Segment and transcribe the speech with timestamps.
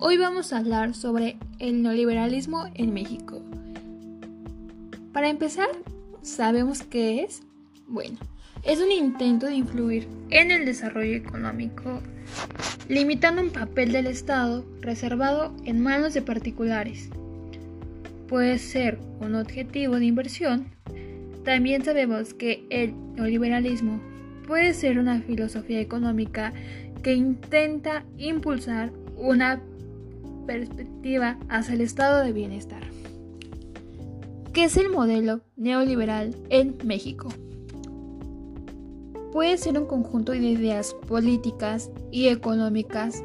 [0.00, 3.42] Hoy vamos a hablar sobre el neoliberalismo en México.
[5.12, 5.66] Para empezar,
[6.22, 7.42] ¿sabemos qué es?
[7.88, 8.16] Bueno,
[8.62, 12.00] es un intento de influir en el desarrollo económico,
[12.88, 17.10] limitando un papel del Estado reservado en manos de particulares.
[18.28, 20.66] Puede ser un objetivo de inversión.
[21.44, 24.00] También sabemos que el neoliberalismo
[24.46, 26.52] puede ser una filosofía económica
[27.02, 29.60] que intenta impulsar una
[30.48, 32.82] perspectiva hacia el estado de bienestar.
[34.54, 37.28] ¿Qué es el modelo neoliberal en México?
[39.30, 43.22] Puede ser un conjunto de ideas políticas y económicas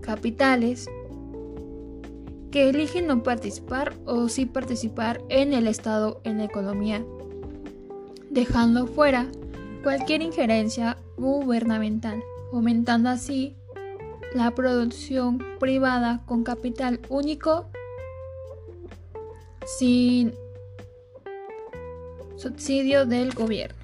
[0.00, 0.86] capitales
[2.50, 7.04] que eligen no participar o sí participar en el Estado en la economía,
[8.28, 9.28] dejando fuera
[9.84, 12.20] cualquier injerencia gubernamental,
[12.52, 13.54] aumentando así
[14.34, 17.70] la producción privada con capital único
[19.78, 20.34] sin
[22.36, 23.78] subsidio del gobierno.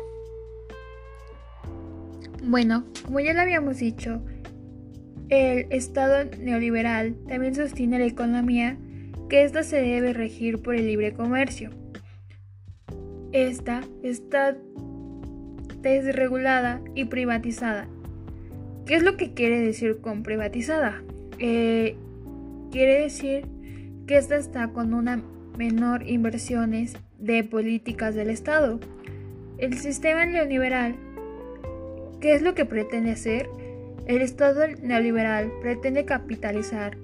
[2.43, 4.21] Bueno, como ya lo habíamos dicho,
[5.29, 8.77] el Estado neoliberal también sostiene la economía
[9.29, 11.71] que ésta se debe regir por el libre comercio.
[13.33, 14.57] Esta está
[15.81, 17.89] desregulada y privatizada.
[18.91, 21.01] ¿Qué es lo que quiere decir con privatizada?
[21.39, 21.95] Eh,
[22.73, 23.47] quiere decir
[24.09, 25.23] que esta está con una
[25.57, 28.81] menor inversiones de políticas del Estado.
[29.59, 30.97] El sistema neoliberal,
[32.21, 33.49] ¿qué es lo que pretende hacer?
[34.07, 36.99] El Estado neoliberal pretende capitalizar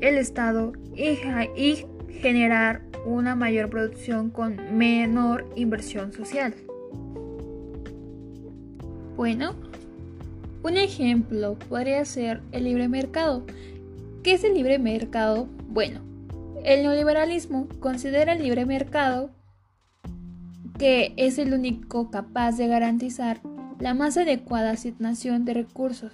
[0.00, 1.20] el Estado y,
[1.54, 1.86] y
[2.20, 6.52] generar una mayor producción con menor inversión social.
[9.16, 9.54] Bueno,
[10.66, 13.46] un ejemplo podría ser el libre mercado.
[14.24, 15.46] ¿Qué es el libre mercado?
[15.68, 16.00] Bueno,
[16.64, 19.30] el neoliberalismo considera el libre mercado
[20.76, 23.40] que es el único capaz de garantizar
[23.78, 26.10] la más adecuada asignación de recursos.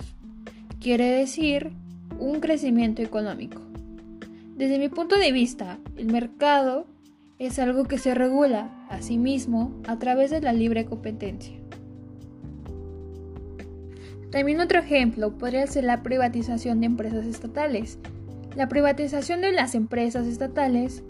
[0.81, 1.73] Quiere decir
[2.19, 3.63] un crecimiento económico.
[4.55, 6.87] Desde mi punto de vista, el mercado
[7.39, 11.62] es algo que se regula a sí mismo a través de la libre competencia.
[14.33, 17.99] También otro ejemplo podría ser la privatización de empresas estatales.
[18.57, 21.05] La privatización de las empresas estatales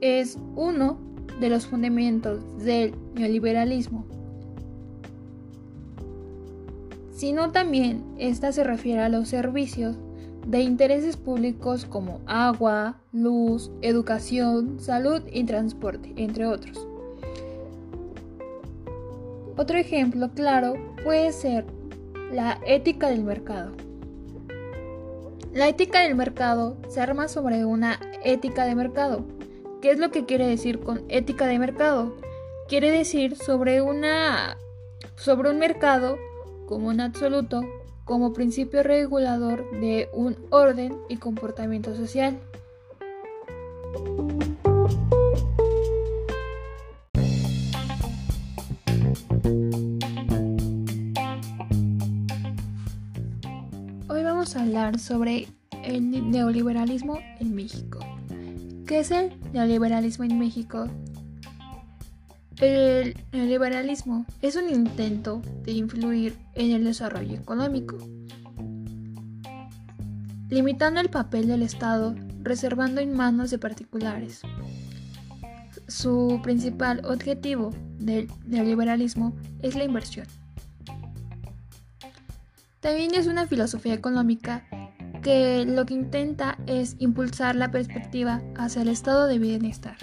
[0.00, 0.98] es uno
[1.38, 4.04] de los fundamentos del neoliberalismo
[7.14, 9.96] sino también esta se refiere a los servicios
[10.46, 16.86] de intereses públicos como agua, luz, educación, salud y transporte, entre otros.
[19.56, 21.64] Otro ejemplo claro puede ser
[22.32, 23.72] la ética del mercado.
[25.52, 29.24] La ética del mercado se arma sobre una ética de mercado.
[29.80, 32.16] ¿Qué es lo que quiere decir con ética de mercado?
[32.68, 34.56] Quiere decir sobre una
[35.16, 36.18] sobre un mercado
[36.66, 37.62] como un absoluto,
[38.04, 42.38] como principio regulador de un orden y comportamiento social.
[54.14, 55.48] Hoy vamos a hablar sobre
[55.82, 57.98] el neoliberalismo en México.
[58.86, 60.86] ¿Qué es el neoliberalismo en México?
[62.60, 67.98] El neoliberalismo es un intento de influir en el desarrollo económico,
[70.48, 74.42] limitando el papel del Estado, reservando en manos de particulares.
[75.88, 80.28] Su principal objetivo del neoliberalismo es la inversión.
[82.84, 84.66] También es una filosofía económica
[85.22, 89.96] que lo que intenta es impulsar la perspectiva hacia el estado de bienestar.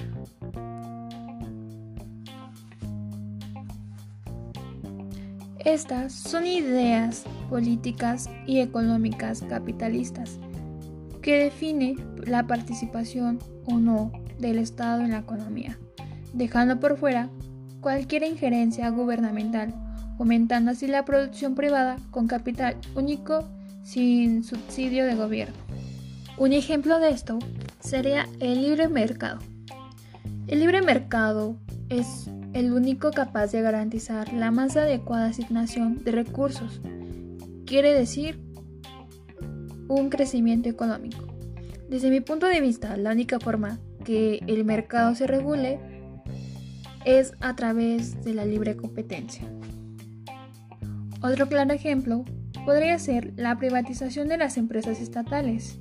[5.64, 10.40] Estas son ideas políticas y económicas capitalistas
[11.22, 15.78] que definen la participación o no del Estado en la economía,
[16.34, 17.30] dejando por fuera
[17.80, 19.72] cualquier injerencia gubernamental,
[20.20, 23.48] aumentando así la producción privada con capital único
[23.84, 25.56] sin subsidio de gobierno.
[26.38, 27.40] Un ejemplo de esto
[27.80, 29.40] sería el libre mercado.
[30.48, 31.56] El libre mercado
[31.90, 36.82] es el único capaz de garantizar la más adecuada asignación de recursos,
[37.66, 38.40] quiere decir
[39.88, 41.26] un crecimiento económico.
[41.90, 45.80] Desde mi punto de vista, la única forma que el mercado se regule
[47.06, 49.44] es a través de la libre competencia.
[51.22, 52.26] Otro claro ejemplo
[52.66, 55.78] podría ser la privatización de las empresas estatales.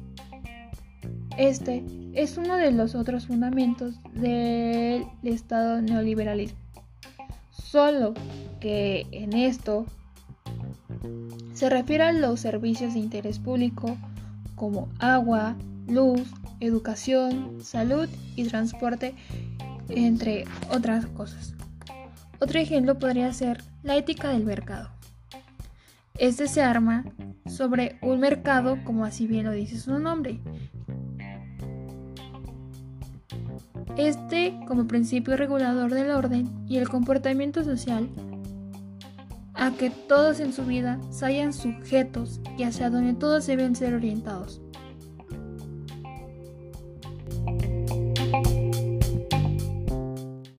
[1.39, 1.83] Este
[2.13, 6.59] es uno de los otros fundamentos del Estado neoliberalismo.
[7.51, 8.15] Solo
[8.61, 9.87] que en esto
[11.55, 13.97] se refiere a los servicios de interés público
[14.57, 16.23] como agua, luz,
[16.61, 19.15] educación, salud y transporte,
[19.89, 21.55] entre otras cosas.
[22.41, 25.00] Otro ejemplo podría ser la ética del mercado.
[26.19, 27.05] Este se arma
[27.47, 30.41] sobre un mercado, como así bien lo dice su nombre.
[33.97, 38.09] Este como principio regulador del orden y el comportamiento social
[39.55, 43.95] a que todos en su vida se hayan sujetos y hacia donde todos deben ser
[43.95, 44.63] orientados.